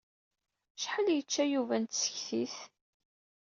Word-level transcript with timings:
Acḥal 0.77 1.07
i 1.09 1.13
yečča 1.15 1.43
Yuba 1.45 1.77
n 1.77 1.83
tsektit? 1.85 2.55